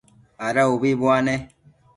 Ada 0.45 0.63
ubi 0.73 0.91
bune? 1.01 1.35